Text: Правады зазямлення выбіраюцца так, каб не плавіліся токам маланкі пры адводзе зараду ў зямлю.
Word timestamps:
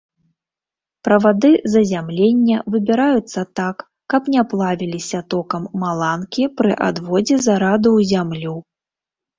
Правады 1.07 1.51
зазямлення 1.73 2.57
выбіраюцца 2.77 3.41
так, 3.61 3.85
каб 4.15 4.23
не 4.37 4.41
плавіліся 4.55 5.19
токам 5.35 5.63
маланкі 5.85 6.43
пры 6.59 6.71
адводзе 6.91 7.35
зараду 7.51 7.89
ў 7.97 7.99
зямлю. 8.17 8.61